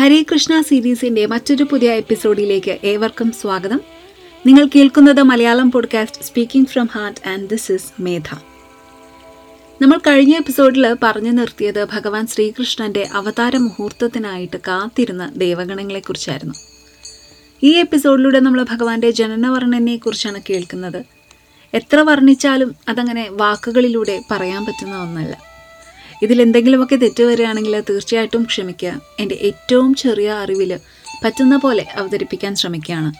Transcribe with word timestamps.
ഹരേ 0.00 0.22
കൃഷ്ണ 0.22 0.60
സീരീസിന്റെ 0.60 1.26
മറ്റൊരു 1.26 1.64
പുതിയ 1.64 1.90
എപ്പിസോഡിലേക്ക് 1.92 2.78
ഏവർക്കും 2.84 3.32
സ്വാഗതം. 3.32 3.80
നിങ്ങൾ 4.46 4.68
കേൾക്കുന്നത് 4.74 5.22
Malayalam 5.22 5.70
podcast 5.70 6.22
speaking 6.22 6.68
from 6.68 6.88
heart 6.92 7.28
and 7.28 7.48
this 7.48 7.72
is 7.72 8.02
Medha. 8.02 8.34
നമ്മൾ 9.82 9.98
കഴിഞ്ഞ 9.98 10.36
എപ്പിസോഡിൽ 10.36 10.96
പറഞ്ഞു 11.02 11.30
നിർത്തിയത് 11.30 11.84
ഭഗവാൻ 11.84 12.26
ശ്രീകൃഷ്ണന്റെ 12.26 13.08
അവതാര 13.12 13.56
മുഹൂർത്തത്തിനായിട്ട് 13.56 14.56
കാത്തിരുന്ന 14.68 15.32
ദേവഗണങ്ങളെക്കുറിച്ചായിരുന്നു 15.36 16.54
ഈ 17.62 17.72
എപ്പിസോഡിലൂടെ 17.72 18.40
നമ്മൾ 18.40 18.62
ഭഗവാന്റെ 18.62 19.10
ജനനവർണനെ 19.10 19.96
കുറിച്ചാണ് 19.96 20.42
കേൾക്കുന്നത്. 20.50 21.04
എത്ര 21.74 21.96
വർണിച്ചാലും 21.96 22.74
അതങ്ങനെ 22.88 23.28
വാക്കുകളിലൂടെ 23.30 24.20
പറയാൻ 24.30 24.64
പറ്റുന്ന 24.64 25.02
ഒന്നല്ല. 25.02 25.49
ഇതിലെന്തെങ്കിലുമൊക്കെ 26.22 26.96
തെറ്റ് 26.96 27.22
വരികയാണെങ്കിൽ 27.22 27.80
തീർച്ചയായിട്ടും 27.90 28.42
ക്ഷമിക്കുക. 28.42 29.00
എന്റെ 29.20 29.34
ഏറ്റവും 29.48 29.94
ചെറിയ 29.94 30.30
അറിവിൽ 30.30 30.78
പറ്റുന്ന 31.24 31.56
പോലെ 31.56 31.86
അവതരിപ്പിക്കാൻ 31.96 32.56
ശ്രമിക്കുകയാണ്. 32.56 33.12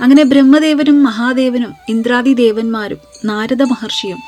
അങ്ങനെ 0.00 0.22
ബ്രഹ്മദേവനും 0.22 1.02
മഹാദേവനും 1.02 1.72
ഇന്ദ്രാദി 1.88 2.34
ദേവന്മാരും 2.34 2.98
നാരദ 3.24 3.62
മഹർഷിയും 3.62 4.20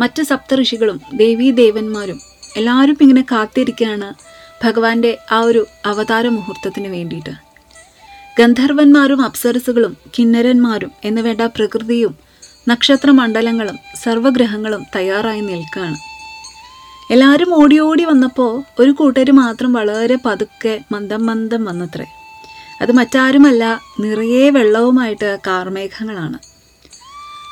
മറ്റ് 0.00 0.22
സപ്തഋഷികളും 0.22 1.00
ദേവീ 1.14 1.50
ദേവന്മാരും 1.50 2.18
എല്ലാവരും 2.56 2.96
ഇങ്ങനെ 3.00 3.24
കാത്തിരിക്കുകയാണ് 3.32 4.08
ഭഗവാന്റെ 4.64 5.18
ആ 5.32 5.40
ഒരു 5.40 5.66
അവതാര 5.86 6.28
മുഹൂർത്തത്തിന് 6.28 6.88
വേണ്ടിയിട്ട്. 6.88 7.34
ഗന്ധർവന്മാരും 8.38 9.22
അപ്സരസുകളും 9.22 9.96
കിന്നരന്മാരും 10.18 10.90
എന്നുവേണ്ട 11.04 11.40
പ്രകൃതിയും 11.40 12.18
നക്ഷത്രമണ്ഡലങ്ങളും 12.68 13.76
സർവഗ്രഹങ്ങളും 14.04 14.82
തയ്യാറായി 14.96 15.40
നിൽക്കുകയാണ്. 15.40 15.98
എല്ലാവരും 17.14 17.50
ഓടി 17.58 17.78
ഓടി 17.78 18.04
വന്നപ്പോൾ 18.04 18.50
ഒരു 18.80 18.90
കൂട്ടർ 18.90 19.28
മാത്രം 19.30 19.72
വളരെ 19.72 20.16
പതുക്കെ 20.24 20.84
മന്ദം 20.92 21.26
മന്ദം 21.26 21.64
വന്നത്രേ. 21.64 22.06
അത് 22.82 22.92
മറ്റാരുമല്ല 22.98 23.64
നിറയെ 24.00 24.50
വെള്ളവുമായിട്ട് 24.50 25.38
കാർമേഘങ്ങളാണ്. 25.46 26.38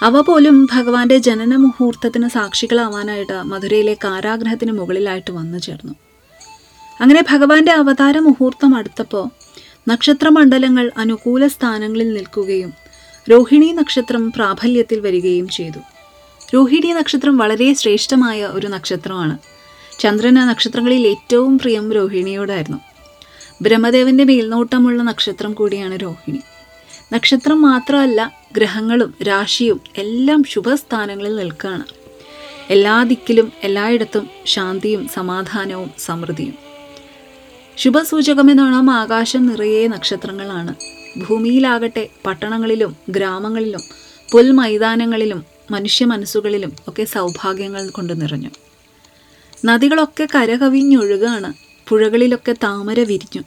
അവ 0.02 0.20
പോലും 0.20 0.56
ഭഗവാന്റെ 0.74 1.18
ജനന 1.18 1.56
മുഹൂർത്തത്തിന് 1.56 2.28
സാക്ഷികളാവാനായിട്ട് 2.28 3.38
മധുരയിലെ 3.52 3.96
കാരാഗ്രഹത്തിന് 4.04 4.72
മുകളിലായിട്ട് 4.72 5.30
വന്നു 5.30 5.58
ചേർന്നു. 5.58 5.94
അങ്ങനെ 7.00 7.24
ഭഗവാന്റെ 7.32 7.72
അവതാര 7.72 8.18
മുഹൂർത്തം 8.18 8.74
അടുത്തപ്പോൾ 8.74 9.26
നക്ഷത്രമണ്ഡലങ്ങൾ 9.88 10.86
അനുകൂല 10.98 11.46
സ്ഥാനങ്ങളിൽ 11.46 12.08
നിൽക്കുകയും 12.18 12.72
രോഹിണി 13.30 13.72
നക്ഷത്രം 13.72 14.24
പ്രാബല്യത്തിൽ 14.30 15.00
വരികയും 15.00 15.48
ചെയ്തു. 15.48 15.80
രോഹിണി 16.54 16.92
നക്ഷത്രം 16.92 17.36
വളരെ 17.36 17.72
ശ്രേഷ്ഠമായ 17.72 18.44
ഒരു 18.44 18.66
നക്ഷത്രമാണ്. 18.66 19.38
ചന്ദ്രന് 20.00 20.36
നക്ഷത്രങ്ങളിൽ 20.36 21.06
ഏറ്റവും 21.06 21.58
പ്രിയം 21.58 21.92
രോഹിണിയോടായിരുന്നു. 21.92 22.78
ബ്രഹ്മദേവന്റെ 23.62 24.24
മേൽനോട്ടമുള്ള 24.24 25.02
നക്ഷത്രം 25.02 25.52
കൂടിയാണ് 25.52 25.98
രോഹിണി. 26.02 26.40
നക്ഷത്രം 27.12 27.62
മാത്രമല്ല 27.62 28.32
ഗ്രഹങ്ങളും 28.56 29.14
രാശിയും 29.28 29.80
എല്ലാം 29.96 30.44
ശുഭസ്ഥാനങ്ങളിൽ 30.44 31.36
നിൽക്കുകയാണ്. 31.36 31.84
എല്ലാ 32.70 33.02
ദിക്കിലും 33.02 33.52
എല്ലായിടത്തും 33.62 34.30
ശാന്തിയും 34.46 35.08
സമാധാനവും 35.08 35.90
സമൃദ്ധിയും. 35.98 36.54
ശുഭസൂചകമെന്നോണം 37.76 38.90
ആകാശം 38.90 39.46
നിറയെ 39.46 39.88
നക്ഷത്രങ്ങളാണ്. 39.88 40.74
ഭൂമിയിലാകട്ടെ 41.26 42.08
പട്ടണങ്ങളിലും 42.26 42.96
ഗ്രാമങ്ങളിലും 43.10 43.80
പുൽമൈതാനങ്ങളിലും 44.32 45.55
മനുഷ്യ 45.70 46.04
മനസ്സുകളിലും 46.04 46.76
ഒക്കെ 46.88 47.04
സൗഭാഗ്യങ്ങൾ 47.04 47.88
കൊണ്ട് 47.88 48.20
നിറഞ്ഞു. 48.20 48.50
നദികളൊക്കെ 49.64 50.28
കരകവിഞ്ഞൊഴുകാണ്. 50.34 51.54
പുഴകളിലൊക്കെ 51.88 52.52
താമര 52.52 53.00
വിരിഞ്ഞു. 53.00 53.42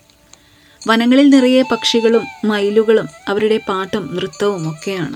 വനങ്ങളിൽ 0.87 1.29
നിറയെ 1.29 1.61
പക്ഷികളും 1.61 2.23
മയിലുകളും 2.45 3.07
അവരുടെ 3.27 3.59
പാട്ടും 3.69 4.15
നൃത്തവും 4.15 4.69
ഒക്കെയാണ്. 4.69 5.15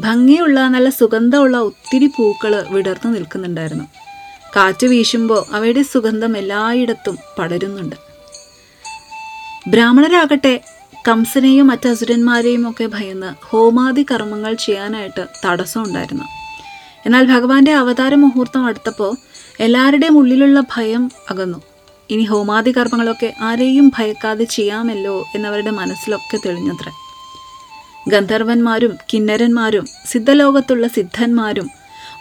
ഭംഗിയുള്ള 0.00 0.68
നല്ല 0.68 0.88
സുഗന്ധമുള്ള 0.88 1.56
ഒത്തിരി 1.56 2.06
പൂക്കൾ 2.06 2.68
വിടർന്നു 2.70 3.12
നിൽക്കുന്നുണ്ടായിരുന്നു. 3.12 3.84
കാറ്റ് 4.56 4.86
വീശുമ്പോൾ 4.86 5.54
അവയുടെ 5.54 5.82
സുഗന്ധം 5.82 6.36
എല്ലായിടത്തും 6.36 7.18
പടരുന്നുണ്ട്. 7.38 7.96
ബ്രാഹ്മണരാകട്ടെ 9.68 10.60
കംസനെയും 11.08 11.66
മറ്റ് 11.66 11.88
അസുരന്മാരെയും 11.88 12.70
ഒക്കെ 12.70 12.86
ഭയന്ന് 12.86 13.44
ഹോമാദി 13.44 14.06
കർമ്മങ്ങൾ 14.10 14.54
ചെയ്യാനായിട്ട് 14.54 15.26
തടസ്സമുണ്ടായിരുന്നു 15.44 16.24
എന്നാൽ 17.06 17.24
ഭഗവാന്റെ 17.26 17.72
അവതാര 17.72 18.14
മുഹൂർത്തം 18.14 18.66
അടുത്തപ്പോൾ 18.66 19.16
എല്ലാവരുടെയും 19.60 20.18
ഉള്ളിലുള്ള 20.18 20.60
ഭയം 20.60 21.10
അകന്നു. 21.30 21.58
ഇനി 22.10 22.24
ഹോമാദി 22.24 22.70
കർമ്മങ്ങളൊക്കെ 22.70 23.34
ആരെയും 23.40 23.88
ഭയക്കാതെ 23.88 24.44
ചെയ്യാമല്ലോ 24.44 25.24
എന്നവരുടെ 25.34 25.70
മനസ്സിലൊക്കെ 25.70 26.38
തെളിഞ്ഞത്ര. 26.46 26.88
ഗന്ധർവന്മാരും 28.08 28.98
കിന്നരന്മാരും 29.12 29.86
സിദ്ധലോകത്തുള്ള 30.06 30.86
സിദ്ധന്മാരും 30.86 31.70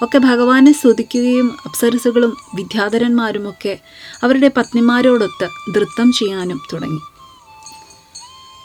ഒക്കെ 0.02 0.18
ഭഗവാനെ 0.18 0.72
സ്തുതിക്കുകയും 0.72 1.52
അപ്സരസുകളും 1.66 2.38
വിദ്യാധരന്മാരും 2.56 3.50
ഒക്കെ 3.50 3.80
അവരുടെ 4.24 4.52
പത്നിമാരോടൊത്ത് 4.58 5.48
നൃത്തം 5.76 6.12
ചെയ്യാനും 6.12 6.62
തുടങ്ങി. 6.74 7.11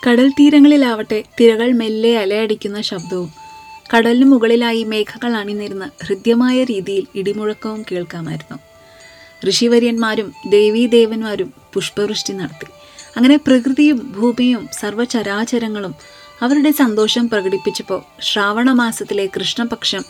കടൽ 0.09 0.29
തീരങ്ങളിലാവട്ടെ 0.29 1.25
തിരകൾ 1.41 1.73
മെല്ലെ 1.73 2.19
അലയടിക്കുന്ന 2.19 2.81
ശബ്ദവും. 2.81 3.31
കടലിന് 3.95 4.25
മുകളിലായി 4.25 4.85
മേഘങ്ങൾ 4.85 5.37
അണിനിരുന്ന 5.37 5.91
ഹൃദ്യമായ 6.05 6.65
രീതിയിൽ 6.65 7.07
ഇടിമുഴക്കവും 7.15 7.85
കേൾക്കാമായിരുന്നു. 7.93 8.59
ഋഷിവര്യന്മാരും 9.49 10.33
ദേവീദേവന്മാരും 10.49 11.53
പുഷ്പവൃഷ്ടി 11.75 12.33
നടത്തി. 12.33 12.67
അങ്ങനെ 13.17 13.37
പ്രകൃതിയും 13.37 14.13
ഭൂമിയും 14.17 14.69
സർവചരാചരങ്ങളും 14.73 15.95
അവരുടെ 16.43 16.71
സന്തോഷം 16.71 17.29
പ്രകടിപ്പിച്ചപ്പോൾ 17.29 18.01
ശ്രാവണ 18.21 18.73
മാസത്തിലെ 18.73 19.27
കൃഷ്ണപക്ഷം 19.27 20.05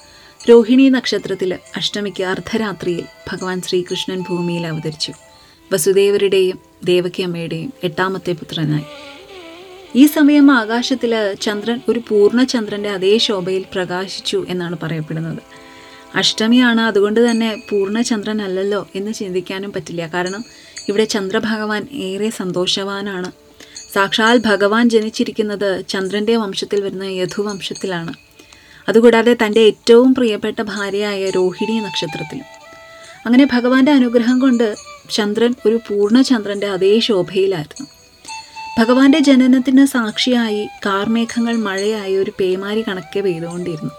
രോഹിണി 0.50 0.88
നക്ഷത്രത്തിൽ 0.88 1.58
അഷ്ടമിക്ക് 1.76 2.22
അർദ്ധരാത്രിയിൽ 2.22 3.04
ഭഗവാൻ 3.32 3.62
ശ്രീകൃഷ്ണൻ 3.62 4.24
ഭൂമിയിൽ 4.28 4.66
അവതരിച്ചു. 4.66 5.12
വസുദേവരുടെയും 5.72 6.58
ദേവകിയമ്മയുടെയും 6.84 7.72
എട്ടാമത്തെ 7.84 8.32
പുത്രനായി. 8.32 9.15
ഈ 9.96 10.06
സമയം 10.06 10.50
ആകാശത്തിൽ 10.50 11.34
ചന്ദ്രൻ 11.40 11.80
ഒരു 11.88 12.00
പൂർണചന്ദ്രന്റെ 12.08 12.90
അതേ 12.90 13.18
ശോഭയിൽ 13.18 13.64
പ്രകാശിച്ചു 13.74 14.46
എന്നാണ് 14.48 14.76
പറയപ്പെടുന്നത്. 14.82 15.38
അഷ്ടമിയാണ് 16.14 16.80
അതുകൊണ്ട് 16.80 17.30
തന്നെ 17.30 17.62
പൂർണചന്ദ്രൻ 17.70 18.42
അല്ലല്ലോ 18.42 18.88
എന്ന് 18.94 19.12
ചിന്തിക്കാനും 19.12 19.72
പറ്റില്ല. 19.72 20.06
കാരണം 20.06 20.44
ഇവിടെ 20.88 21.04
ചന്ദ്രഭഗവാൻ 21.04 21.86
ഏറെ 21.92 22.30
സന്തോഷവാനാണ്. 22.30 23.32
സാക്ഷാൽ 23.92 24.42
ഭഗവാൻ 24.46 24.90
ജനിച്ചിരിക്കുന്നത് 24.90 25.88
ചന്ദ്രന്റെ 25.88 26.36
വംശത്തിൽ 26.36 26.80
വരുന്ന 26.80 27.02
യധുവംശത്തിലാണ് 27.02 28.14
അതുകൂടാതെ 28.88 29.36
തന്റെ 29.46 29.60
ഏറ്റവും 29.60 30.14
പ്രിയപ്പെട്ട 30.14 30.62
ഭാര്യയായ 30.62 31.30
രോഹിണി 31.30 31.78
നക്ഷത്രത്തിലും. 31.78 32.44
അങ്ങനെ 33.26 33.46
ഭഗവാന്റെ 33.52 33.92
അനുഗ്രഹം 33.92 34.38
കൊണ്ട് 34.38 34.74
ചന്ദ്രൻ 35.10 35.54
ഒരു 35.66 35.80
പൂർണചന്ദ്രന്റെ 35.88 36.66
അതേ 36.66 36.98
ശോഭയിലായിരുന്നു. 37.00 37.95
ഭഗവാന്റെ 38.78 39.18
ജനനത്തിന് 39.18 39.84
സാക്ഷിയായി 39.86 40.68
കാർമേഘങ്ങൾ 40.86 41.54
മഴയായി 41.56 42.16
ഒരു 42.16 42.32
പേമാരി 42.40 42.84
കണക്കെ 42.88 43.20
പെയ്തുകൊണ്ടിരുന്നു. 43.20 43.90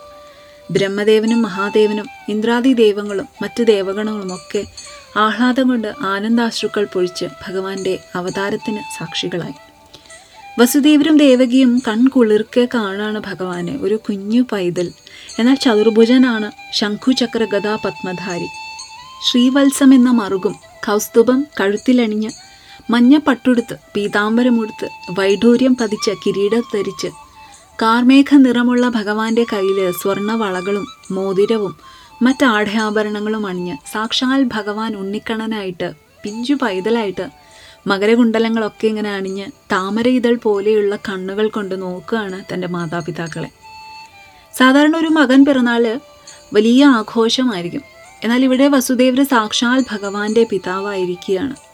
ബ്രഹ്മദേവനും 0.72 1.42
മഹാദേവനും 1.42 2.08
ഇന്ദ്രാദി 2.30 2.74
ദേവങ്ങളും 2.74 3.28
മറ്റ് 3.42 3.68
ദേവഗണങ്ങളും 3.68 4.36
ഒക്കെ 4.36 4.62
ആഹ്ലാദം 5.18 5.68
കൊണ്ട് 5.68 5.88
ആനന്ദാശ്രുക്കൾ 6.04 6.86
പൊഴിച്ച് 6.94 7.26
ഭഗവാന്റെ 7.48 8.00
അവതാരത്തിന് 8.16 8.82
സാക്ഷികളായി. 8.98 9.58
വസുദേവരും 10.60 11.18
ദേവകിയും 11.18 11.82
കൺകുളിർക്കെ 11.88 12.70
കാണാണ് 12.76 13.20
ഭഗവാനെ 13.20 13.78
ഒരു 13.82 13.96
കുഞ്ഞു 13.96 14.46
പൈതൽ. 14.52 14.92
എന്നാൽ 15.40 15.56
ചതുർഭുജനാണ് 15.56 16.52
ശംഖുചക്ര 16.74 17.46
ഗദാ 17.46 17.76
പത്മധാരി. 17.86 18.50
ശ്രീവത്സം 19.28 19.94
എന്ന 19.94 20.12
മറുകും 20.12 20.56
കൗസ്തുഭം 20.88 21.48
കഴുത്തിലണിഞ്ഞ് 21.60 22.30
മഞ്ഞ 22.92 23.18
പട്ടുടുത്ത് 23.18 23.76
പീതാംബരമുടുത്ത് 23.96 24.88
വൈഡൂര്യം 25.20 25.74
പതിച്ച 25.74 26.10
കിരീടം 26.10 26.60
ധരിച്ച് 26.60 27.08
കാർമേഘ 27.82 28.36
നിറമുള്ള 28.36 28.90
ഭഗവാന്റെ 28.90 29.46
കയ്യിൽ 29.54 29.92
സ്വർണവളകളും 29.92 30.86
മോതിരവും 31.12 31.76
മറ്റാഢയാഭരണങ്ങളും 32.24 33.48
അണിഞ്ഞ് 33.48 33.76
സാക്ഷാൽ 33.94 34.44
ഭഗവാൻ 34.44 34.96
ഉണ്ണിക്കണ്ണനായിട്ട് 34.96 35.94
പിഞ്ചു 36.24 36.54
പൈതലായിട്ട് 36.54 37.30
മകരകുണ്ടലങ്ങളൊക്കെ 37.88 38.88
ഇങ്ങനെ 38.88 39.16
അണിഞ്ഞ് 39.16 39.46
താമര 39.72 40.08
ഇതൾ 40.08 40.36
പോലെയുള്ള 40.36 40.96
കണ്ണുകൾ 40.96 41.48
കൊണ്ട് 41.48 41.82
നോക്കുകയാണ് 41.82 42.54
തന്റെ 42.54 42.68
മാതാപിതാക്കളെ. 42.68 43.50
സാധാരണ 44.58 44.98
ഒരു 44.98 45.08
മകൻ 45.08 45.46
പിറന്നാൾ 45.46 46.00
വലിയ 46.54 46.86
ആഘോഷമായിരിക്കും. 46.86 47.82
എന്നാൽ 48.24 48.44
ഇവിടെ 48.44 48.68
വസുദേവര് 48.68 49.24
സാക്ഷാൽ 49.24 49.86
ഭഗവാന്റെ 49.92 50.44
പിതാവായിരിക്കുകയാണ്. 50.44 51.67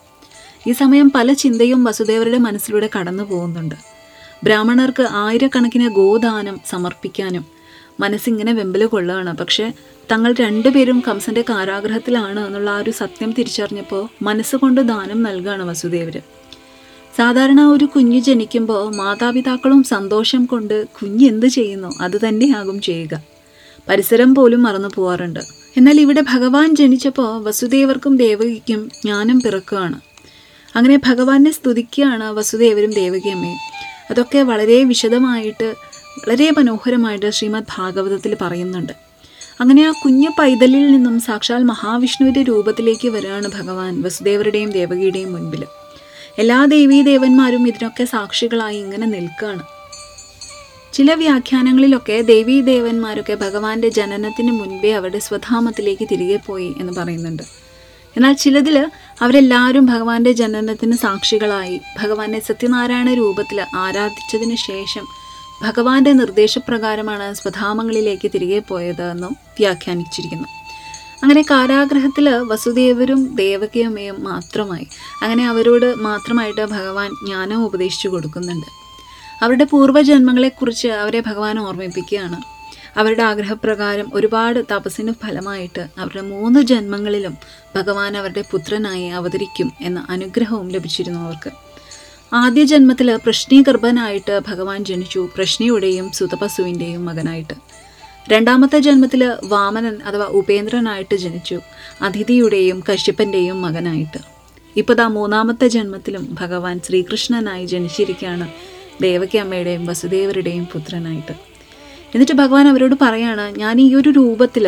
ഈ 0.67 0.71
സമയം 0.71 1.09
പല 1.09 1.33
ചിന്തയും 1.33 1.83
വസുദേവരുടെ 1.83 2.37
മനസ്സിലൂടെ 2.37 2.89
കടന്നു 2.95 3.23
പോകുന്നുണ്ട്. 3.23 3.75
ബ്രാഹ്മണർക്ക് 4.43 5.07
ആയിരക്കണക്കിന് 5.11 5.87
ഗോദാനം 5.87 6.59
സമർപ്പിക്കാനും 6.65 7.45
മനസ്സിങ്ങനെ 7.99 8.53
വെമ്പൽ 8.53 8.85
കൊള്ളുകയാണ്. 8.85 9.37
പക്ഷേ 9.37 9.71
തങ്ങൾ 10.11 10.33
രണ്ടുപേരും 10.39 11.03
കംസന്റെ 11.07 11.43
കാരാഗ്രഹത്തിലാണ് 11.49 12.45
എന്നുള്ള 12.45 12.69
ആ 12.69 12.77
ഒരു 12.77 12.91
സത്യം 12.91 13.31
തിരിച്ചറിഞ്ഞപ്പോൾ 13.31 14.07
മനസ്സുകൊണ്ട് 14.21 14.81
ദാനം 14.81 15.23
നൽകുകയാണ് 15.23 15.63
വസുദേവർ 15.63 16.21
സാധാരണ 17.17 17.61
ഒരു 17.61 17.85
കുഞ്ഞ് 17.85 18.19
ജനിക്കുമ്പോൾ 18.19 18.95
മാതാപിതാക്കളും 18.95 19.83
സന്തോഷം 19.83 20.45
കൊണ്ട് 20.45 20.87
കുഞ്ഞ് 20.87 21.25
എന്ത് 21.27 21.45
ചെയ്യുന്നു 21.47 21.89
അത് 22.01 22.27
തന്നെയാകും 22.27 22.81
ചെയ്യുക. 22.81 23.23
പരിസരം 23.89 24.35
പോലും 24.35 24.63
മറന്നു 24.63 24.89
പോവാറുണ്ട്. 24.95 25.39
എന്നാൽ 25.77 25.99
ഇവിടെ 25.99 26.21
ഭഗവാൻ 26.21 26.75
ജനിച്ചപ്പോൾ 26.75 27.43
വസുദേവർക്കും 27.43 28.17
ദേവകിക്കും 28.17 28.89
ജ്ഞാനം 29.01 29.39
പിറക്കുകയാണ്. 29.39 30.12
അങ്ങനെ 30.75 30.99
ഭഗവാനെ 31.05 31.51
സ്തുതിക്കുകയാണ് 31.51 32.23
വസുദേവരും 32.23 32.91
ദേവകിയമ്മയും 32.91 33.59
അതൊക്കെ 34.11 34.39
വളരെ 34.41 34.83
വിശദമായിട്ട് 34.83 35.73
വളരെ 36.23 36.51
മനോഹരമായിട്ട് 36.57 37.29
ശ്രീമദ് 37.29 37.69
ഭാഗവതത്തിൽ 37.77 38.37
പറയുന്നുണ്ട്. 38.41 38.93
അങ്ങനെ 39.59 39.87
ആ 39.87 39.91
കുഞ്ഞു 39.91 40.29
പൈതലിൽ 40.39 40.91
നിന്നും 40.91 41.19
സാക്ഷാൽ 41.19 41.63
മഹാവിഷ്ണുവിന്റെ 41.63 42.41
രൂപത്തിലേക്ക് 42.41 43.07
വരികയാണ് 43.07 43.47
ഭഗവാൻ 43.47 44.01
വസുദേവരുടെയും 44.01 44.69
ദേവകിയുടെയും 44.69 45.33
മുൻപിൽ. 45.33 45.63
എല്ലാ 46.39 46.65
ദേവീ 46.65 47.01
ദേവന്മാരും 47.01 47.67
ഇതിനൊക്കെ 47.67 48.03
സാക്ഷികളായി 48.03 48.77
ഇങ്ങനെ 48.77 49.05
നിൽക്കുകയാണ്. 49.05 49.63
ചില 50.93 51.13
വ്യാഖ്യാനങ്ങളിലൊക്കെ 51.13 52.21
ദേവീ 52.21 52.61
ദേവന്മാരൊക്കെ 52.61 53.35
ഭഗവാന്റെ 53.35 53.89
ജനനത്തിന് 53.89 54.51
മുൻപേ 54.51 54.91
അവരുടെ 54.91 55.19
സ്വധാമത്തിലേക്ക് 55.19 56.07
തിരികെ 56.11 56.39
പോയി 56.45 56.75
എന്ന് 56.79 56.93
പറയുന്നുണ്ട്. 56.93 57.43
എന്നാൽ 58.17 58.33
ചിലതിൽ 58.33 58.87
അവരെല്ലാവരും 59.21 59.85
ഭഗവാന്റെ 59.85 60.31
ജനനത്തിന് 60.31 60.97
സാക്ഷികളായി. 60.97 61.81
ഭഗവാനെ 62.01 62.39
സത്യനാരായണ 62.39 63.13
രൂപത്തിൽ 63.13 63.65
ആരാധിച്ചതിന് 63.75 64.55
ശേഷം 64.55 65.07
ഭഗവാന്റെ 65.61 66.11
നിർദ്ദേശപ്രകാരമാണ് 66.11 67.33
സ്വധാമങ്ങളിലേക്ക് 67.33 68.31
തിരികെ 68.33 68.59
പോയത് 68.59 69.01
എന്നും 69.01 69.33
വ്യാഖ്യാനിച്ചിരിക്കുന്നു. 69.33 70.47
അങ്ങനെ 71.23 71.41
കാരാഗ്രഹത്തിൽ 71.41 72.29
വസുദേവരും 72.29 73.35
ദേവകിയമ്മയും 73.35 74.23
മാത്രമായി. 74.23 74.87
അങ്ങനെ 75.21 75.47
അവരോട് 75.47 75.95
മാത്രമായിട്ട് 75.95 76.65
ഭഗവാൻ 76.65 77.09
ജ്ഞാനം 77.25 77.65
ഉപദേശിച്ചു 77.65 78.07
കൊടുക്കുന്നുണ്ട്. 78.07 78.65
അവരുടെ 79.43 79.63
പൂർവജന്മങ്ങളെക്കുറിച്ച് 79.63 80.87
അവരെ 80.87 81.23
ഭഗവാൻ 81.27 81.59
ഓർമ്മിപ്പിക്കുകയാണ്. 81.59 82.52
അവരുടെ 82.97 83.23
ആഗ്രഹപ്രകാരം 83.23 84.11
ഒരുപാട് 84.13 84.59
തപസ്സിന് 84.71 85.11
ഫലമായിട്ട് 85.11 85.87
അവരുടെ 85.99 86.21
മൂന്ന് 86.21 86.59
ജന്മങ്ങളിലും 86.61 87.37
ഭഗവാൻ 87.75 88.17
അവരുടെ 88.17 88.43
പുത്രനായി 88.51 89.07
അവതരിക്കും 89.07 89.71
എന്ന 89.81 90.05
അനുഗ്രഹവും 90.09 90.69
ലഭിച്ചിരുന്നു 90.69 91.19
അവർക്ക്. 91.19 91.51
ആദ്യ 92.33 92.63
ജന്മത്തിൽ 92.63 93.15
പ്രശ്നീഗർഭനായിട്ട് 93.15 94.39
ഭഗവാൻ 94.47 94.85
ജനിച്ചു 94.85 95.29
പ്രശ്നിയുടെയും 95.35 96.11
സുതപസുവിന്റെയും 96.11 97.05
മകനായിട്ട്. 97.05 97.53
രണ്ടാമത്തെ 98.29 98.79
ജന്മത്തിൽ 98.79 99.33
വാമനൻ 99.43 100.01
അഥവാ 100.01 100.25
ഉപേന്ദ്രനായിട്ട് 100.25 101.15
ജനിച്ചു 101.15 101.59
അതിഥിയുടെയും 102.01 102.83
കശ്യപ്പന്റെയും 102.89 103.61
മകനായിട്ട്. 103.61 104.17
ഇപ്പോൾ 104.75 104.93
ദാ 104.93 105.07
മൂന്നാമത്തെ 105.07 105.67
ജന്മത്തിലും 105.67 106.37
ഭഗവാൻ 106.41 106.79
ശ്രീകൃഷ്ണനായി 106.79 107.65
ജനിച്ചിരിക്കുകയാണ് 107.65 108.47
ദേവകി 109.01 109.37
അമ്മയുടെയും 109.37 109.85
വസുദേവരുടെയും 109.85 110.65
പുത്രനായിട്ട്. 110.65 111.52
എന്നിട്ട് 112.13 112.33
ഭഗവാൻ 112.33 112.67
അവരോട് 112.67 112.95
പറയാണ് 113.01 113.59
ഞാൻ 113.59 113.81
ഈ 113.81 113.95
ഒരു 113.95 114.09
രൂപത്തിൽ 114.09 114.67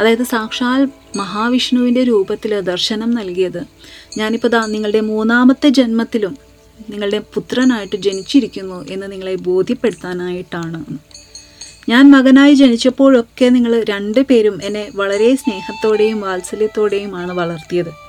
അതായത് 0.00 0.22
സാക്ഷാൽ 0.22 0.88
മഹാവിഷ്ണുവിന്റെ 1.16 2.02
രൂപത്തിൽ 2.02 2.60
ദർശനം 2.60 3.10
നൽകിയത്. 3.10 3.66
ഞാനിപ്പോൾ 4.18 4.48
ദാ 4.48 4.66
നിങ്ങളുടെ 4.66 5.00
മൂന്നാമത്തെ 5.00 5.68
ജന്മത്തിലും 5.68 6.38
നിങ്ങളുടെ 6.90 7.18
പുത്രനായിട്ട് 7.18 7.96
ജനിച്ചിരിക്കുന്നു 7.96 8.86
എന്ന് 8.90 9.12
നിങ്ങളെ 9.12 9.34
ബോധ്യപ്പെടുത്താനായിട്ടാണ്. 9.34 10.98
ഞാൻ 11.88 12.10
മകനായി 12.10 12.54
ജനിച്ചപ്പോഴൊക്കെ 12.54 13.48
നിങ്ങൾ 13.48 13.84
രണ്ടുപേരും 13.88 14.58
എന്നെ 14.64 14.90
വളരെ 14.94 15.34
സ്നേഹത്തോടെയും 15.34 16.20
വാത്സല്യത്തോടെയുമാണ് 16.20 17.32
വളർത്തിയത്. 17.32 18.05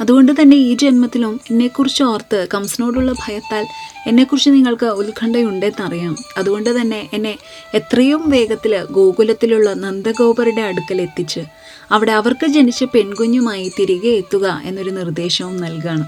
അതുകൊണ്ട് 0.00 0.32
തന്നെ 0.40 0.56
ഈ 0.56 0.74
ജന്മത്തിലും 0.74 1.40
എന്നെക്കുറിച്ച് 1.50 2.02
ഓർത്ത് 2.02 2.48
കംസനോടുള്ള 2.54 3.12
ഭയത്താൽ 3.12 3.66
എന്നെക്കുറിച്ച് 4.06 4.50
നിങ്ങൾക്ക് 4.50 4.86
ഉത്കണ്ഠയുണ്ടെന്നറിയാം. 4.86 6.16
അതുകൊണ്ട് 6.38 6.80
തന്നെ 6.80 7.08
എന്നെ 7.12 7.38
എത്രയും 7.74 8.30
വേഗത്തിൽ 8.30 8.84
ഗോകുലത്തിലുള്ള 8.90 9.74
നന്ദഗോപരുടെ 9.74 10.60
അടുക്കൽ 10.60 11.00
എത്തിച്ച് 11.00 11.40
അവിടെ 11.90 12.12
അവർക്ക് 12.12 12.46
ജനിച്ച 12.46 12.84
പെൺകുഞ്ഞുമായി 12.84 13.72
തിരികെ 13.78 14.08
എത്തുക 14.08 14.62
എന്നൊരു 14.64 14.90
നിർദ്ദേശവും 14.90 15.56
നൽകുകയാണ് 15.56 16.04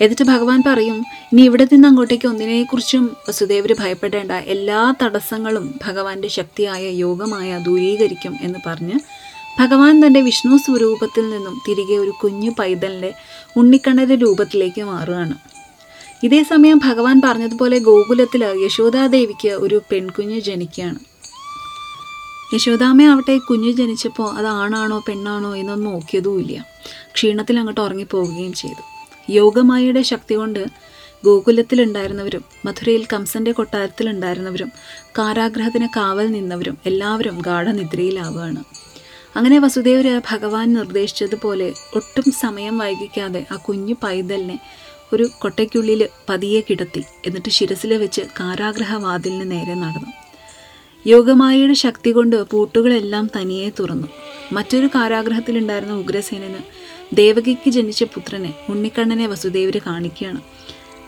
എന്നിട്ട് 0.00 0.24
ഭഗവാൻ 0.24 0.62
പറയും 0.66 1.04
ഇനി 1.32 1.42
ഇവിടെ 1.42 1.66
നിന്ന് 1.72 1.88
അങ്ങോട്ടേക്ക് 1.88 2.28
ഒന്നിനെക്കുറിച്ചും 2.28 3.16
വസുദേവർ 3.28 3.74
ഭയപ്പെടേണ്ട 3.78 4.30
എല്ലാ 4.30 4.94
തടസ്സങ്ങളും 5.02 5.80
ഭഗവാന്റെ 5.86 6.28
ശക്തിയായ 6.28 6.88
യോഗമായ 6.88 7.58
ദൂരീകരിക്കും 7.58 8.38
എന്ന് 8.42 8.58
പറഞ്ഞ് 8.66 9.00
ഭഗവാൻ 9.58 10.06
തന്റെ 10.06 10.20
വിഷ്ണു 10.20 10.56
സ്വരൂപത്തിൽ 10.56 11.30
നിന്നും 11.30 11.62
തിരികെ 11.68 11.96
ഒരു 11.98 12.10
കുഞ്ഞു 12.22 12.50
പൈതലിന്റെ 12.58 13.14
ഉണ്ണിക്കണ്ണന്റെ 13.56 14.14
രൂപത്തിലേക്ക് 14.14 14.82
മാറുകയാണ്. 14.82 15.36
ഇതേ 16.22 16.42
സമയം 16.42 16.78
ഭഗവാൻ 16.78 17.20
പറഞ്ഞതുപോലെ 17.24 17.78
ഗോകുലത്തിൽ 17.78 18.44
യശോദാദേവിക്ക് 18.44 19.48
ഒരു 19.48 19.82
പെൺകുഞ്ഞ് 19.92 20.40
ജനിക്കുകയാണ്. 20.40 20.98
യശോദാമ്മ 22.54 23.02
ആവട്ടെ 23.02 23.38
കുഞ്ഞ് 23.38 23.72
ജനിച്ചപ്പോൾ 23.72 24.30
അത് 24.32 24.46
ആണാണോ 24.46 25.04
പെണ്ണാണോ 25.08 25.56
എന്നൊന്നും 25.56 25.92
നോക്കിയതുമില്ല. 25.92 26.64
ക്ഷീണത്തിൽ 27.14 27.58
അങ്ങോട്ട് 27.58 27.80
ഉറങ്ങിപ്പോവുകയും 27.80 28.52
ചെയ്തു. 28.52 28.82
യോഗമായയുടെ 29.30 30.02
ശക്തി 30.02 30.34
കൊണ്ട് 30.34 30.66
ഗോകുലത്തിലുണ്ടായിരുന്നവരും 31.24 32.44
മധുരയിൽ 32.66 33.06
കംസന്റെ 33.12 33.52
കൊട്ടാരത്തിലുണ്ടായിരുന്നവരും 33.52 34.72
കാരാഗ്രഹത്തിന് 35.18 35.88
കാവൽ 35.96 36.26
നിന്നവരും 36.32 36.78
എല്ലാവരും 36.86 37.38
ഗാഠനിദ്രയിലാവുകയാണ്. 37.46 38.64
അങ്ങനെ 39.38 39.58
വസുദേവര് 39.58 40.20
ഭഗവാൻ 40.30 40.72
നിർദ്ദേശിച്ചതുപോലെ 40.72 41.72
ഒട്ടും 41.94 42.32
സമയം 42.32 42.78
വൈകിക്കാതെ 42.78 43.46
ആ 43.52 43.56
കുഞ്ഞു 43.56 43.94
പൈതലിനെ 44.02 44.56
ഒരു 45.12 45.28
കൊട്ടയ്ക്കുള്ളിൽ 45.38 46.08
പതിയെ 46.28 46.60
കിടത്തി 46.60 47.02
എന്നിട്ട് 47.26 47.48
ശിരസിൽ 47.48 47.92
വെച്ച് 47.94 48.22
കാരാഗ്രഹവാതിലിന് 48.40 49.50
നേരെ 49.50 49.74
നടന്നു. 49.74 50.12
യോഗമായയുടെ 51.06 51.74
ശക്തി 51.74 52.10
കൊണ്ട് 52.12 52.36
പൂട്ടുകളെല്ലാം 52.50 53.30
തനിയെ 53.36 53.68
തുറന്നു. 53.78 54.08
മറ്റൊരു 54.52 54.90
കാരാഗ്രഹത്തിലുണ്ടായിരുന്ന 54.94 55.94
ഉഗ്രസേനന് 55.94 56.60
ദേവകിക്ക് 57.16 57.70
ജനിച്ച 57.70 58.04
പുത്രനെ 58.04 58.54
ഉണ്ണിക്കണ്ണനെ 58.68 59.26
വസുദേവര് 59.26 59.80
കാണിക്കുകയാണ്. 59.86 60.40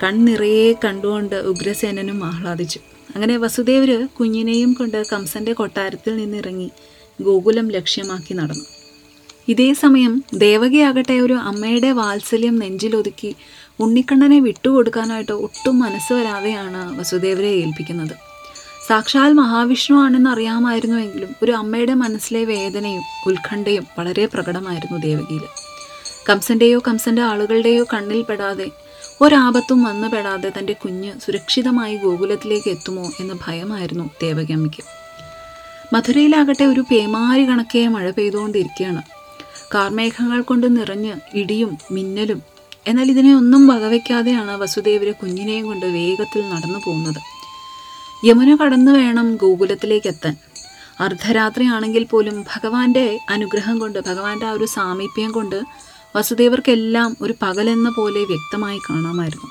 കൺനിറയെ 0.02 0.72
കണ്ടുകൊണ്ട് 0.84 1.36
ഉഗ്രസേനനും 1.36 2.24
ആഹ്ലാദിച്ചു. 2.24 2.80
അങ്ങനെ 3.14 3.36
വസുദേവര് 3.36 4.08
കുഞ്ഞിനെയും 4.08 4.72
കൊണ്ട് 4.72 5.06
കംസന്റെ 5.12 5.52
കൊട്ടാരത്തിൽ 5.52 6.16
നിന്നിറങ്ങി 6.16 6.70
ഗോകുലം 7.22 7.70
ലക്ഷ്യമാക്കി 7.70 8.34
നടന്നു. 8.34 8.64
ഇതേ 9.49 9.72
സമയം 9.72 10.25
ദേവകിയാകട്ടെ 10.34 11.20
ഒരു 11.20 11.34
അമ്മയുടെ 11.50 11.90
വാത്സല്യം 11.90 12.58
നെഞ്ചിലൊതുക്കി 12.58 13.34
ഉണ്ണിക്കണ്ണനെ 13.81 14.38
വിട്ടുകൊടുക്കാനായിട്ട് 14.38 15.33
ഒട്ടും 15.33 15.78
മനസ്സ് 15.78 16.12
വരാതെയാണ് 16.12 17.00
വസുദേവരെ 17.00 17.52
ഏൽപ്പിക്കുന്നത്. 17.62 18.14
സാക്ഷാൽ 18.88 19.33
മഹാവിഷ്ണു 19.33 19.97
ആണെന്ന് 19.97 20.30
അറിയാമായിരുന്നുവെങ്കിലും 20.30 21.35
ഒരു 21.42 21.52
അമ്മയുടെ 21.52 21.94
മനസ്സിലെ 21.94 22.44
വേദനയും 22.44 23.02
ഉത്കണ്ഠയും 23.26 23.87
വളരെ 23.99 24.26
പ്രകടമായിരുന്നു 24.26 24.99
ദേവകിയിൽ. 24.99 25.44
കംസന്റെയോ 26.28 26.78
കംസന്റെ 26.88 27.23
ആളുകളുടെയോ 27.23 27.87
കണ്ണിൽ 27.94 28.23
പെടാതെ 28.23 28.71
ഒരാപത്തും 29.23 29.83
വന്നു 29.83 30.09
പെടാതെ 30.09 30.52
തന്റെ 30.59 30.73
കുഞ്ഞ് 30.73 31.12
സുരക്ഷിതമായി 31.26 31.97
ഗോകുലത്തിലേക്ക് 31.97 32.71
എത്തുമോ 32.71 33.11
എന്ന 33.21 33.38
ഭയമായിരുന്നു 33.47 34.11
ദേവകിയമ്മയ്ക്ക്. 34.21 34.83
മധുരയിലാകട്ടെ 35.92 36.64
ഒരു 36.64 36.80
പേമാരി 36.80 37.49
കണക്കേ 37.49 37.88
മഴ 37.88 38.11
പെയ്തുകൊണ്ടിരിക്കുകയാണ്. 38.11 39.02
കാർമേഘങ്ങൾ 39.75 40.42
കൊണ്ട് 40.42 40.76
നിറഞ്ഞ് 40.76 41.14
ഇടിയും 41.35 41.78
മിന്നലും 41.92 42.42
എന്നാൽ 42.87 43.11
ഇതിനെ 43.11 43.37
ഒന്നും 43.37 43.66
വകവയ്ക്കാതെയാണ് 43.66 44.50
വസുദേവര് 44.50 45.14
കുഞ്ഞിനെയും 45.14 45.66
കൊണ്ട് 45.66 45.87
വേഗത്തിൽ 45.87 46.49
നടന്നു 46.49 46.78
പോകുന്നത്. 46.87 47.20
യമുന 48.25 48.56
കടന്നു 48.56 48.92
വേണം 48.92 49.37
ഗോകുലത്തിലേക്ക് 49.37 50.06
എത്താൻ 50.06 50.37
അർദ്ധരാത്രിയാണെങ്കിൽ 51.00 52.04
പോലും 52.04 52.44
ഭഗവാന്റെ 52.54 53.20
അനുഗ്രഹം 53.28 53.78
കൊണ്ട് 53.78 53.99
ഭഗവാന്റെ 53.99 54.47
ആ 54.47 54.50
ഒരു 54.50 54.64
സാമീപ്യം 54.64 55.30
കൊണ്ട് 55.32 55.62
വസുദേവർക്കെല്ലാം 56.16 57.16
ഒരു 57.20 57.35
പകലെന്ന 57.42 57.88
പോലെ 57.88 58.20
വ്യക്തമായി 58.20 58.78
കാണാമായിരുന്നു. 58.78 59.49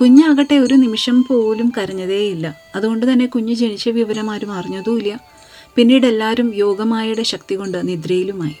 കുഞ്ഞാകട്ടെ 0.00 0.58
ഒരു 0.58 0.74
നിമിഷം 0.74 1.22
പോലും 1.22 1.72
കരഞ്ഞതേയില്ല. 1.78 2.54
അതുകൊണ്ട് 2.76 3.12
തന്നെ 3.12 3.26
കുഞ്ഞ് 3.26 3.54
ജനിച്ച 3.54 3.88
വിവരം 3.88 4.30
ആരും 4.30 4.52
അറിഞ്ഞതുമില്ല. 4.52 5.39
പിന്നീട് 5.76 6.06
എല്ലാവരും 6.06 6.54
യോഗമായയുടെ 6.54 7.22
ശക്തി 7.22 7.54
കൊണ്ട് 7.54 7.88
നിദ്രയിലുമായി. 7.88 8.56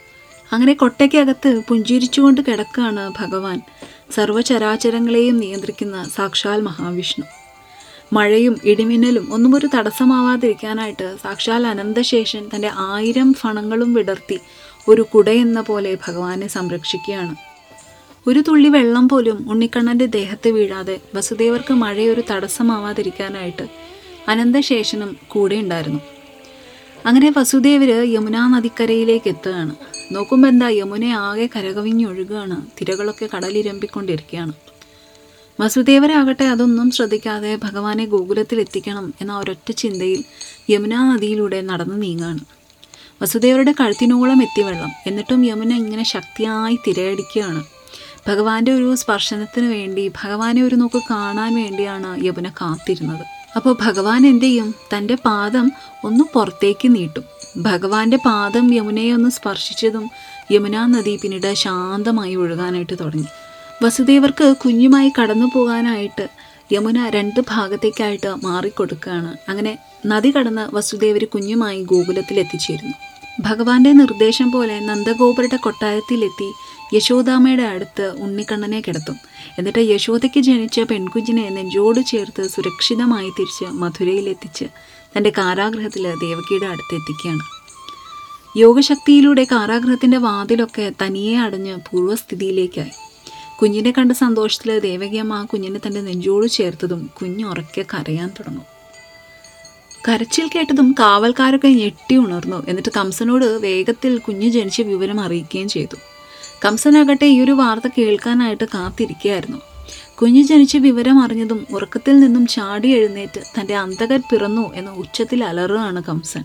അങ്ങനെ 0.52 0.72
കൊട്ടയ്ക്കകത്ത് 0.72 1.62
പുഞ്ചിരിച്ചുകൊണ്ട് 1.68 2.40
കിടക്കുകയാണ് 2.40 3.12
ഭഗവാൻ. 3.18 3.60
സർവചരാചരങ്ങളെയും 4.14 5.36
നിയന്ത്രിക്കുന്ന 5.40 6.08
സാക്ഷാൽ 6.16 6.60
മഹാവിഷ്ണു. 6.60 7.24
മഴയും 8.12 8.60
ഇടിമിന്നലും 8.64 9.34
ഒന്നും 9.34 9.54
ഒരു 9.54 9.68
തടസ്സമാവാതിരിക്കാനായിട്ട് 9.74 11.16
സാക്ഷാൽ 11.22 11.66
അനന്തശേഷൻ 11.66 12.50
തന്റെ 12.54 12.70
ആയിരം 12.76 13.32
ഫണങ്ങളും 13.32 13.94
വിടർത്തി 13.94 14.40
ഒരു 14.88 15.02
കുടയെന്ന 15.02 15.60
പോലെ 15.60 15.98
ഭഗവാനെ 16.06 16.46
സംരക്ഷിക്കുകയാണ്. 16.46 17.34
ഒരു 18.26 18.40
തുള്ളി 18.40 18.68
വെള്ളം 18.68 19.08
പോലും 19.08 19.50
ഉണ്ണിക്കണ്ണന്റെ 19.50 20.06
ദേഹത്ത് 20.06 20.48
വീഴാതെ 20.48 21.00
വസുദേവർക്ക് 21.14 21.72
മഴയൊരു 21.72 22.22
തടസ്സമാവാതിരിക്കാനായിട്ട് 22.30 23.66
അനന്തശേഷനും 24.28 25.16
കൂടെ 25.28 25.56
ഉണ്ടായിരുന്നു 25.56 26.19
അങ്ങനെ 27.06 27.32
വസുദേവര് 27.36 28.14
യമുനാ 28.14 28.46
നദിക്കരയിലേക്ക് 28.46 29.28
എത്തുകയാണ്. 29.28 29.74
നോക്കുമ്പോൾ 30.12 30.48
എന്താ 30.48 30.68
യമുന 30.68 31.04
ആകെ 31.04 31.48
കരകവിഞ്ഞൊഴുകുകയാണ് 31.56 32.62
തിരകളൊക്കെ 32.80 33.28
കടലിരമ്പിക്കൊണ്ടിരിക്കുകയാണ്. 33.36 34.52
വസുദേവരാകട്ടെ 35.60 36.44
അതൊന്നും 36.44 36.90
ശ്രദ്ധിക്കാതെ 36.90 37.58
ഭഗവാനെ 37.64 38.04
ഗോകുലത്തിൽ 38.04 38.60
എത്തിക്കണം 38.60 39.14
എന്ന 39.20 39.38
ഒരൊറ്റ 39.38 39.70
ചിന്തയിൽ 39.72 40.24
യമുനാ 40.70 41.12
നദിയിലൂടെ 41.12 41.60
നടന്നു 41.60 41.94
നീങ്ങാണ്. 41.94 42.40
വസുദേവരുടെ 43.22 43.74
കഴുത്തിനോളം 43.80 44.42
എത്തി 44.42 44.62
വെള്ളം. 44.62 44.90
എന്നിട്ടും 45.06 45.44
യമുന 45.44 45.72
ഇങ്ങനെ 45.72 46.02
ശക്തിയായി 46.02 46.78
തിരയടിക്കുകയാണ്. 46.86 47.64
ഭഗവാന്റെ 48.28 48.72
ഒരു 48.72 48.94
സ്പർശനത്തിന് 48.94 49.66
വേണ്ടി 49.66 50.12
ഭഗവാനെ 50.22 50.62
ഒരു 50.62 50.74
നോക്ക് 50.74 51.02
കാണാൻ 51.10 51.54
വേണ്ടിയാണ് 51.54 52.24
യമുന 52.24 52.48
കാത്തിരുന്നത്. 52.48 53.39
അപ്പോൾ 53.56 53.76
ഭഗവാൻ 53.80 54.26
എന്തു 54.26 54.44
ചെയ്യും? 54.44 54.74
തന്റെ 54.94 55.14
പാദം 55.14 55.72
ഒന്ന് 56.04 56.24
പുറത്തേക്ക് 56.34 56.94
നീട്ടും. 56.94 57.24
ഭഗവാന്റെ 57.62 58.16
പാദം 58.16 58.74
യമുനയെ 58.74 59.12
ഒന്ന് 59.12 59.30
സ്പർശിച്ചതും 59.30 60.10
യമുനാ 60.52 60.86
നദി 60.86 61.18
പിന്നീട് 61.22 61.54
ശാന്തമായി 61.54 62.34
ഒഴുകാനായിട്ട് 62.34 62.96
തുടങ്ങി. 63.00 63.26
വസുദേവർക്ക് 63.82 64.56
കുഞ്ഞുമായി 64.56 65.12
കടന്നു 65.20 65.50
പോകാനായിട്ട് 65.54 66.28
യമുന 66.72 67.08
രണ്ട് 67.08 67.40
ഭാഗത്തേക്കായിട്ട് 67.40 68.46
മാറിക്കൊടുക്കുകയാണ്. 68.46 69.36
അങ്ങനെ 69.48 69.78
നദി 70.06 70.30
കടന്ന് 70.30 70.76
വസുദേവർ 70.76 71.24
കുഞ്ഞുമായി 71.24 71.82
ഗോകുലത്തിൽ 71.82 72.38
എത്തിച്ചേരുന്നു 72.38 72.94
ഭഗവാന്റെ 73.40 73.92
നിർദ്ദേശം 73.92 74.50
പോലെ 74.50 74.80
നന്ദഗോപുരുടെ 74.80 75.56
കൊട്ടാരത്തിലെത്തി 75.56 76.52
യശോദാമ്മയുടെ 76.94 77.62
അടുത്ത് 77.62 78.14
ഉണ്ണിക്കണ്ണനെ 78.18 78.80
കിടത്തും. 78.80 79.16
എന്നിട്ട് 79.58 79.78
യശോദയ്ക്ക് 79.78 80.40
ജനിച്ച 80.40 80.80
പെൺകുഞ്ഞിനെ 80.80 81.48
നെഞ്ചോട് 81.48 82.00
ചേർത്ത് 82.06 82.48
സുരക്ഷിതമായി 82.48 83.30
തിരിച്ച് 83.38 83.64
മധുരയിലെത്തിച്ച് 83.64 84.66
തന്റെ 85.16 85.30
കാരാഗ്രഹത്തിൽ 85.30 86.04
ദേവകിയുടെ 86.24 86.66
അടുത്ത് 86.66 86.94
എത്തിക്കുകയാണ് 86.94 87.44
യോഗശക്തിയിലൂടെ 88.56 89.44
കാരാഗ്രഹത്തിന്റെ 89.44 90.18
വാതിലൊക്കെ 90.18 90.92
തനിയെ 91.02 91.36
അടഞ്ഞ് 91.38 91.76
പൂർവസ്ഥിതിയിലേക്കായി 91.76 92.90
കുഞ്ഞിനെ 93.60 93.90
കണ്ട 93.90 94.12
സന്തോഷത്തിൽ 94.12 94.78
ദേവകിയമ്മ 94.78 95.34
ആ 95.34 95.44
കുഞ്ഞിനെ 95.44 95.80
തന്റെ 95.86 96.00
നെഞ്ചോട് 96.00 96.46
ചേർത്തതും 96.46 97.10
കുഞ്ഞ് 97.18 97.44
ഉറക്കെ 97.44 97.84
കരയാൻ 97.94 98.28
തുടങ്ങും. 98.28 98.66
കരച്ചിൽ 100.08 100.46
കേട്ടതും 100.54 100.92
കാവൽക്കാരൊക്കെ 100.98 101.68
ഞെട്ടി 101.68 102.16
ഉണർന്നു. 102.16 102.64
എന്നിട്ട് 102.68 102.88
കംസനോട് 102.96 103.44
വേഗത്തിൽ 103.44 104.18
കുഞ്ഞ് 104.18 104.48
ജനിച്ച 104.50 104.80
വിവരം 104.80 105.20
അറിയിക്കുകയും 105.20 105.68
ചെയ്തു. 105.68 105.96
കംസനാകട്ടെ 106.64 107.26
ഈ 107.26 107.40
ഒരു 107.40 107.52
വാർത്ത 107.52 107.88
കേൾക്കാനായിട്ട് 107.98 108.64
കാത്തിരിക്കുകയായിരുന്നു. 108.64 109.60
കുഞ്ഞു 110.14 110.42
ജനിച്ച 110.42 110.76
വിവരം 110.76 111.18
അറിഞ്ഞതും 111.18 111.66
ഉറക്കത്തിൽ 111.70 112.20
നിന്നും 112.20 112.46
ചാടി 112.46 112.88
എഴുന്നേറ്റ് 112.88 113.40
തന്റെ 113.40 113.76
അന്തകൻ 113.76 114.22
പിറന്നു 114.32 114.74
എന്ന 114.74 114.90
ഉച്ചത്തിൽ 114.90 115.44
അലറുകയാണ് 115.44 116.02
കംസൻ. 116.02 116.44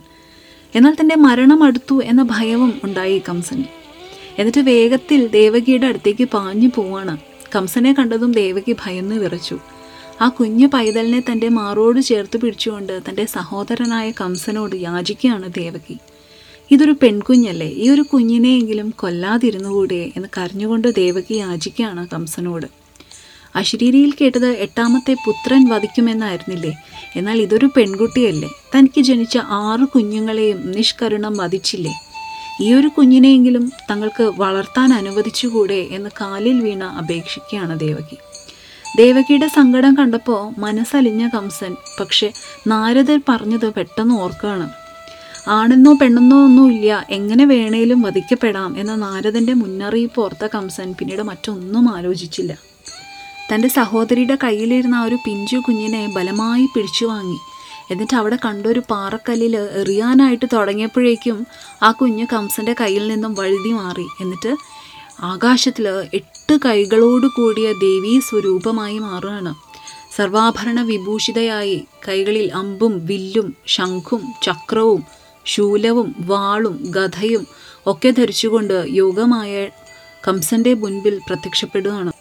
എന്നാൽ 0.75 0.95
തന്റെ 1.01 1.15
മരണം 1.15 1.63
അടുത്തു 1.63 2.03
എന്ന 2.03 2.23
ഭയവും 2.23 2.81
ഉണ്ടായി 2.83 3.21
കംസന്. 3.29 3.63
എന്നിട്ട് 4.39 4.59
വേഗത്തിൽ 4.59 5.27
ദേവകിയുടെ 5.27 5.87
അടുത്തേക്ക് 5.87 6.23
പാഞ്ഞു 6.23 6.71
പോവാണ്. 6.75 7.17
കംസനെ 7.55 7.93
കണ്ടതും 7.93 8.31
ദേവകി 8.31 8.75
ഭയന്ന് 8.85 9.15
വിറച്ചു. 9.15 9.59
ആ 10.21 10.29
കുഞ്ഞു 10.29 10.67
പൈതലിനെ 10.67 11.23
തന്റെ 11.31 11.49
മാറോട് 11.49 12.01
ചേർത്ത് 12.01 12.37
പിടിച്ചുകൊണ്ട് 12.37 13.01
തന്റെ 13.09 13.25
സഹോദരനായ 13.25 14.11
കംസനോട് 14.11 14.75
യാചിക്കുകയാണ് 14.75 15.53
ദേവകി. 15.53 15.97
ഇതൊരു 16.71 16.91
പെൺകുഞ്ഞല്ലേ? 16.91 17.69
ഈ 17.69 17.89
ഒരു 17.89 18.01
കുഞ്ഞിനെയെങ്കിലും 18.01 18.89
കൊല്ലാതിരുന്നുകൂടെ 18.89 20.11
എന്ന് 20.15 20.29
കരഞ്ഞുകൊണ്ട് 20.37 20.95
ദേവകി 20.95 21.33
യാചിക്കുകയാണ് 21.33 22.07
കംസനോട്. 22.07 22.65
അശരീരിയിൽ 23.55 24.13
കേട്ടത് 24.21 24.47
എട്ടാമത്തെ 24.47 25.13
പുത്രൻ 25.13 25.69
വധിക്കുമെന്നായിരുന്നില്ലേ? 25.69 26.73
എന്നാൽ 27.15 27.41
ഇതൊരു 27.41 27.69
പെൺകുട്ടിയല്ലേ? 27.77 28.49
തനിക്ക് 28.75 29.01
ജനിച്ച 29.01 29.37
ആറ് 29.37 29.85
കുഞ്ഞുങ്ങളെയും 29.87 30.71
നിഷ്കരുണം 30.71 31.37
വധിച്ചില്ലേ? 31.37 31.93
ഈ 32.61 32.73
ഒരു 32.73 32.87
കുഞ്ഞിനെയെങ്കിലും 32.87 33.71
തങ്ങൾക്ക് 33.91 34.23
വളർത്താൻ 34.23 34.93
അനുവദിച്ചുകൂടെ 34.93 35.87
എന്ന് 35.91 36.09
കാലിൽ 36.21 36.59
വീണ 36.59 36.83
അപേക്ഷിക്കുകയാണ് 36.83 37.79
ദേവകി. 37.79 38.17
ദേവകിയുടെ 38.97 39.47
സങ്കടം 39.47 39.93
കണ്ടപ്പോൾ 39.93 40.59
മനസ്സലിഞ്ഞ 40.59 41.27
കംസൻ 41.27 41.75
പക്ഷെ 41.99 42.33
നാരദർ 42.67 43.21
പറഞ്ഞത് 43.29 43.73
പെട്ടെന്ന് 43.73 44.15
ഓർക്കുകയാണ്. 44.15 44.84
ആണെന്നോ 45.47 45.93
പെണ്ണെന്നോ 45.93 46.43
ഒന്നുമില്ല 46.43 47.05
എങ്ങനെ 47.09 47.45
വേണേലും 47.45 48.01
വധിക്കപ്പെടാം 48.01 48.79
എന്ന 48.79 48.95
നാരദന്റെ 48.95 49.53
മുന്നറിയിപ്പ് 49.53 50.21
ഓർത്ത 50.21 50.47
കംസൻ 50.55 50.95
പിന്നീട് 50.99 51.21
മറ്റൊന്നും 51.21 51.95
ആലോചിച്ചില്ല. 51.95 52.57
തന്റെ 53.53 53.67
സഹോദരിയുടെ 53.67 54.37
കയ്യിലിരുന്ന 54.43 54.95
ആ 54.95 55.03
ഒരു 55.03 55.15
പിഞ്ചു 55.15 55.57
കുഞ്ഞിനെ 55.57 56.13
ബലമായി 56.15 56.65
പിടിച്ചു 56.65 57.05
വാങ്ങി. 57.05 57.37
എന്നിട്ട് 57.91 58.15
അവിടെ 58.15 58.37
കണ്ടൊരു 58.45 58.81
പാറക്കല്ലിൽ 58.89 59.57
എറിയാനായിട്ട് 59.57 60.45
തുടങ്ങിയപ്പോഴേക്കും 60.53 61.45
ആ 61.83 61.91
കുഞ്ഞ് 61.91 62.25
കംസന്റെ 62.33 62.75
കയ്യിൽ 62.81 63.07
നിന്നും 63.07 63.33
വഴുതി 63.33 63.69
മാറി. 63.69 64.07
എന്നിട്ട് 64.21 64.55
ആകാശത്തിൽ 65.21 65.87
എട്ട് 66.13 66.59
കൈകളോട് 66.65 67.27
കൂടിയ 67.27 67.73
ദേവീ 67.73 68.19
സ്വരൂപമായി 68.19 68.97
മാറുകയാണ്. 68.97 69.55
സർവാഭരണ 70.15 70.81
വിഭൂഷിതയായി 70.81 71.85
കൈകളിൽ 72.07 72.51
അമ്പും 72.53 73.05
വില്ലും 73.05 73.55
ശംഖും 73.67 74.33
ചക്രവും 74.43 75.24
ശൂലവും 75.45 76.15
വാളും 76.19 76.75
ഗഥയും 76.89 77.45
ഒക്കെ 77.87 78.09
ധരിച്ചുകൊണ്ട് 78.09 78.85
യോഗമായ 78.87 79.69
കംസന്റെ 80.27 80.73
മുൻപിൽ 80.73 81.19
പ്രത്യക്ഷപ്പെടുകയാണ്. 81.27 82.11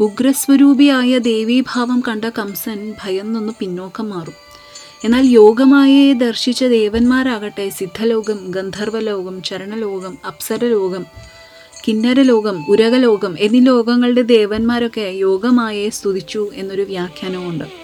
ഉഗ്രസ്വരൂപിയായ 0.00 1.18
ദേവീഭാവം 1.18 2.02
കണ്ട 2.08 2.24
കംസൻ 2.24 2.94
ഭയന്നൊന്ന് 3.04 3.52
പിന്നോക്കം 3.60 4.10
മാറും. 4.10 4.34
എന്നാൽ 5.04 5.24
യോഗമായയെ 5.26 6.12
ദർശിച്ച 6.12 6.64
ദേവന്മാരാകട്ടെ 6.64 7.70
സിദ്ധലോകം 7.70 8.38
ഗന്ധർവലോകം 8.50 9.42
ചരണലോകം 9.42 10.18
അപ്സരലോകം 10.26 11.06
കിന്നരലോകം 11.86 12.64
ഉരകലോകം 12.68 13.36
എന്നീ 13.40 13.60
ലോകങ്ങളുടെ 13.60 14.22
ദേവന്മാരൊക്കെ 14.22 15.00
യോഗമായയെ 15.00 15.88
സ്തുതിച്ചു 15.90 16.50
എന്നൊരു 16.54 16.82
വ്യാഖ്യാനമുണ്ട്. 16.82 17.83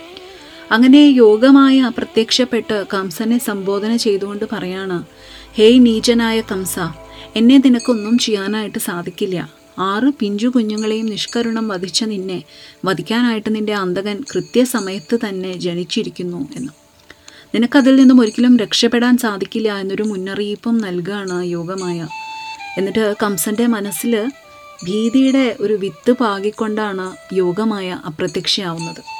അങ്ങനെ 0.72 0.98
യോഗമായ 0.98 1.90
പ്രത്യക്ഷപ്പെട്ട് 1.96 2.86
കംസനെ 2.94 3.38
സംബോധന 3.38 3.96
ചെയ്തുകൊണ്ട് 3.96 4.44
പറയാണ് 4.52 5.04
ഹേയ് 5.56 5.80
നീചനായ 5.80 6.40
കംസ 6.40 6.78
എന്നെ 7.36 7.56
നിനക്കൊന്നും 7.56 8.18
ചെയ്യാനായിട്ട് 8.18 8.78
സാധിക്കില്ല. 8.78 9.48
ആറ് 9.78 10.08
പിഞ്ചു 10.20 10.48
കുഞ്ഞുങ്ങളെയും 10.48 11.06
നിഷ്കരുണം 11.06 11.68
വധിച്ച 11.68 12.04
നിന്നെ 12.04 12.42
വധിക്കാനായിട്ട് 12.84 13.54
നിന്റെ 13.54 13.74
അന്തകൻ 13.74 14.22
കൃത്യസമയത്ത് 14.32 15.18
തന്നെ 15.28 15.52
ജനിച്ചിരിക്കുന്നു 15.52 16.48
എന്ന്. 16.56 16.72
നിനക്കതിൽ 17.54 17.96
നിന്നും 17.96 18.20
ഒരിക്കലും 18.20 18.56
രക്ഷപ്പെടാൻ 18.56 19.18
സാധിക്കില്ല 19.18 19.72
എന്നൊരു 19.72 20.02
മുന്നറിയിപ്പും 20.02 20.78
നൽകുകയാണ് 20.78 21.42
യോഗമായ. 21.44 22.06
എന്നിട്ട് 22.78 23.14
കംസന്റെ 23.22 23.66
മനസ്സിൽ 23.66 24.12
ഭീതിയുടെ 24.84 25.56
ഒരു 25.60 25.74
വിത്ത് 25.74 26.12
പാകിക്കൊണ്ടാണ് 26.12 27.34
യോഗമായ 27.34 27.98
അപ്രത്യക്ഷയാവുന്നത്. 28.06 29.19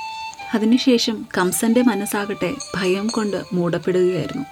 അതിനുശേഷം 0.54 1.26
കംസന്റെ 1.38 1.83
മനസ്സാകട്ടെ 1.83 2.54
ഭയം 2.76 3.07
കൊണ്ട് 3.09 3.45
മൂടപ്പെടുകയായിരുന്നു. 3.52 4.45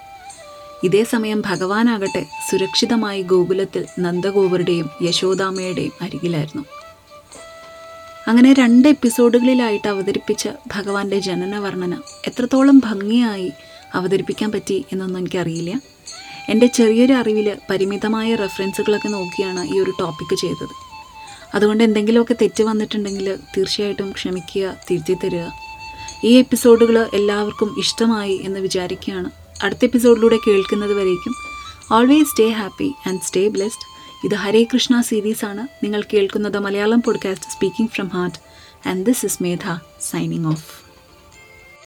ഇതേ 0.84 1.04
സമയം 1.04 1.42
ഭഗവാനാകട്ടെ 1.46 2.26
സുരക്ഷിതമായി 2.50 3.22
ഗോകുലത്തിൽ 3.22 3.86
നന്ദഗോപരുടെയും 3.98 4.90
യശോദാമയുടെയും 5.02 5.92
അരികിലായിരുന്നു. 6.02 6.64
അങ്ങനെ 8.28 8.52
രണ്ട് 8.52 8.88
എപ്പിസോഡുകളിലായിട്ട് 8.88 9.88
അവതരിപ്പിച്ച 9.88 10.48
ഭഗവാന്റെ 10.66 11.18
ജനന 11.18 11.58
വർണന 11.58 11.94
എത്രത്തോളം 12.26 12.78
ഭംഗിയായി 12.78 13.52
അവതരിപ്പിക്കാൻ 13.94 14.52
പറ്റി 14.52 14.84
എന്നൊന്നും 14.92 15.20
എനിക്കറിയില്ല. 15.20 15.80
എന്റെ 16.48 16.66
ചെറിയൊരു 16.66 17.12
അറിവിൽ 17.12 17.56
പരിമിതമായ 17.70 18.34
റെഫറൻസുകളൊക്കെ 18.34 19.08
നോക്കിയാണ് 19.08 19.76
ഈ 19.76 19.80
ഒരു 19.80 19.92
ടോപ്പിക്ക് 20.00 20.40
ചെയ്തത്. 20.40 20.74
അതുകൊണ്ട് 21.54 21.84
എന്തെങ്കിലുമൊക്കെ 21.84 22.34
തെറ്റ് 22.42 22.62
വന്നിട്ടുണ്ടെങ്കിൽ 22.62 23.36
തീർച്ചയായിട്ടും 23.56 24.12
ക്ഷമിക്കുക 24.12 24.76
തിരുത്തി 24.90 25.14
തരിക 25.14 25.67
ഈ 26.24 26.32
എപ്പിസോഡുകൾ 26.32 27.10
എല്ലാവർക്കും 27.14 27.74
ഇഷ്ടമായി 27.78 28.40
എന്ന് 28.44 28.60
വിചാരിക്കുകയാണ്. 28.60 29.30
അടുത്ത 29.62 29.78
എപ്പിസോഡിലൂടെ 29.82 30.38
കേൾക്കുന്നത് 30.46 30.94
വരേക്കും. 30.94 31.34
Always 31.92 32.28
stay 32.28 32.48
happy 32.48 32.94
and 33.06 33.20
stay 33.20 33.48
blessed 33.48 33.98
ഇത് 34.26 34.34
ഹരേ 34.34 34.64
കൃഷ്ണ 34.64 35.02
ആണ്. 35.44 35.84
നിങ്ങൾ 35.84 36.04
കേൾക്കുന്നത് 36.12 36.58
Malayalam 36.58 37.02
podcast 37.02 37.50
speaking 37.50 37.90
from 37.90 38.08
heart 38.08 38.38
and 38.88 39.06
this 39.06 39.26
is 39.26 39.42
Medha 39.42 39.78
signing 40.00 40.46
off 40.46 40.87